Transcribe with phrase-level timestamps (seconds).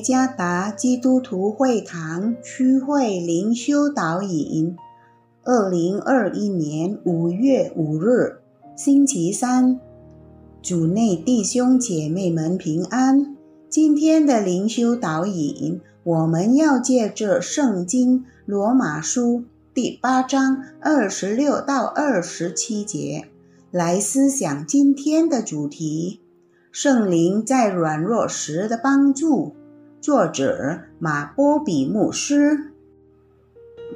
[0.00, 4.76] 加达基督徒会堂区会灵修导引，
[5.44, 8.38] 二零二一年五月五日，
[8.76, 9.80] 星期三，
[10.62, 13.36] 主内弟兄姐妹们平安。
[13.68, 23.26] 今天的灵修导引，我们要借着圣经罗马书第八章二十六到二十七节
[23.70, 26.20] 来思想今天的主题：
[26.72, 29.54] 圣灵在软弱时的帮助。
[30.00, 32.70] 作者马波比牧师，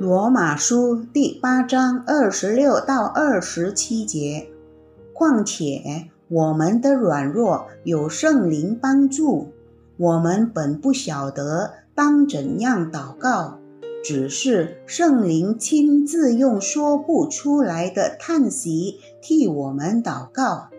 [0.01, 4.49] 罗马书第八章二十六到二十七节。
[5.13, 9.53] 况且我们的软弱有圣灵帮助，
[9.97, 13.61] 我们本不晓得当怎样祷告，
[14.03, 20.72] 只是圣灵亲自用说不出来的叹息替我们祷告。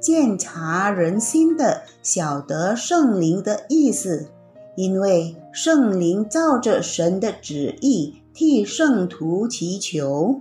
[0.00, 4.28] 鉴察人心的，晓得圣灵的意思，
[4.74, 10.40] 因为圣灵照着神的旨意替圣徒祈求。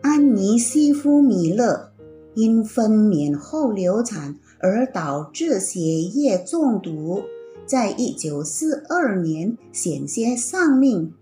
[0.00, 1.90] 安妮西夫米勒
[2.34, 7.24] 因分娩后流产而导致血液中毒，
[7.66, 11.12] 在一九四二年险些丧命，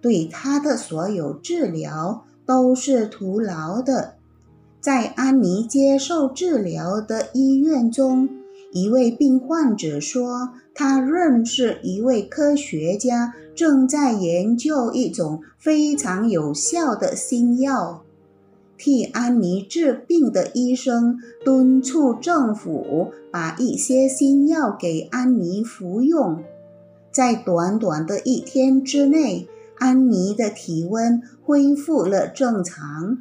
[0.00, 4.17] 对他的所有治疗都是徒劳的。
[4.88, 8.26] 在安妮接受治疗的医院中，
[8.72, 18.02] 一位病患者说，他认识一位科学家正在研究一种非常有效的新药。
[18.78, 26.42] 替安妮治病的医生敦促政府把一些新药给安妮服用。
[27.12, 33.18] 在短短的一天之内，安妮的体温恢复了正常。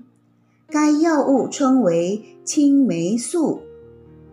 [0.70, 3.62] 该药物称为青霉素，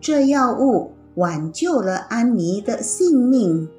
[0.01, 3.69] 这药物挽救了安妮的性命。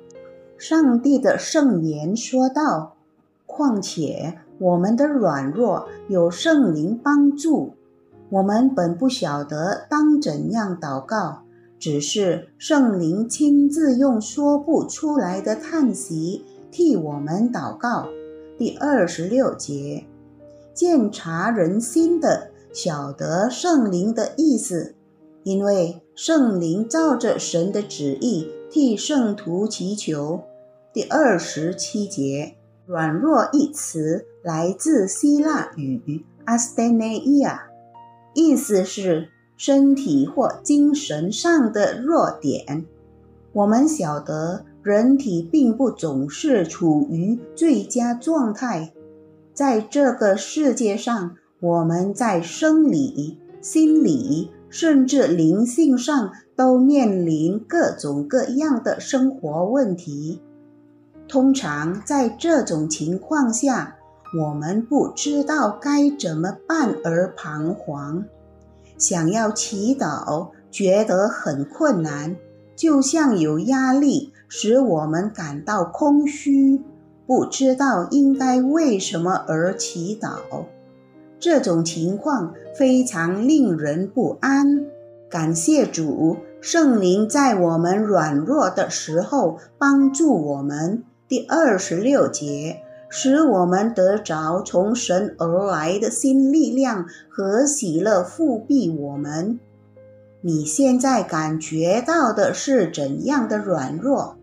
[0.56, 2.97] 上帝的圣言说道
[3.45, 7.75] ：“况且我们的软弱有圣灵帮助，
[8.31, 11.43] 我们本不晓得当怎样祷告，
[11.78, 18.06] 只是圣灵亲自用说不出来的叹息替我们祷告。”
[18.56, 20.06] 第二十六节。
[20.76, 24.94] 鉴察人心的，晓得圣灵的意思，
[25.42, 30.42] 因为圣灵照着神的旨意替圣徒祈求。
[30.92, 37.59] 第二十七节，软弱一词来自希腊语 “asthenia”，
[38.34, 42.84] 意思是身体或精神上的弱点。
[43.54, 48.92] 我们晓得，人体并不总是处于最佳状态。
[49.56, 60.43] 在这个世界上，我们在生理、心理，甚至灵性上都面临各种各样的生活问题。
[61.27, 63.97] 通常在这种情况下，
[64.39, 68.27] 我们不知道该怎么办而彷徨，
[68.99, 72.37] 想要祈祷觉得很困难，
[72.77, 76.83] 就像有压力使我们感到空虚。
[77.26, 80.64] 不知道应该为什么而祈祷，
[81.41, 84.87] 这种情况非常令人不安。
[85.28, 91.03] 感谢主，圣灵在我们软弱的时候帮助我们。
[91.28, 92.76] 第二十六节，
[93.09, 99.59] 使我们得着从神而来的新力量和喜乐复庇我们。
[100.42, 104.35] 你现在感觉到的是怎样的软弱？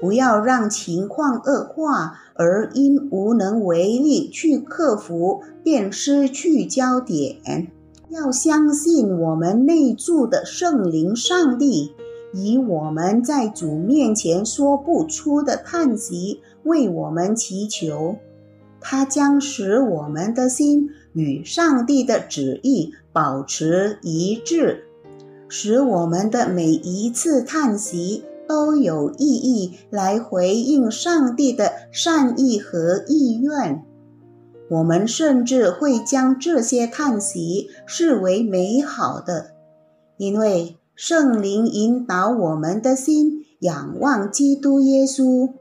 [0.00, 7.72] 不要让情况恶化，而因无能为力去克服，便失去焦点。
[8.08, 11.92] 要相信我们内住的圣灵上帝，
[12.32, 18.16] 以我们在主面前说不出的叹息为我们祈求，
[18.80, 24.84] 他将使我们的心与上帝的旨意保持一致，
[25.48, 28.22] 使我们的每一次叹息。
[28.48, 33.84] 都有意义来回应上帝的善意和意愿。
[34.70, 39.52] 我们甚至会将这些叹息视为美好的，
[40.16, 45.52] 因为圣灵引导我们的心仰望基督耶稣。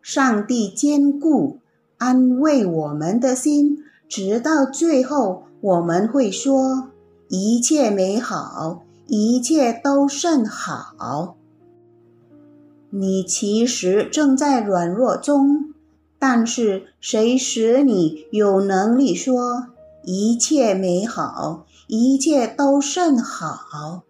[0.00, 1.58] 上帝坚固、
[1.98, 3.78] 安慰我们的心，
[4.08, 6.88] 直到最后，我们会说：
[7.28, 11.36] 一切美好，一切都甚好。
[12.90, 15.72] 你其实正在软弱中，
[16.18, 19.68] 但是谁使你有能力说
[20.04, 24.02] 一切美好，一切都甚好？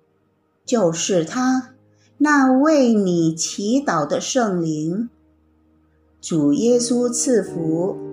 [0.64, 1.74] 就是他。
[2.18, 5.08] 那为你祈祷的圣灵。
[6.20, 8.09] 主耶稣赐福。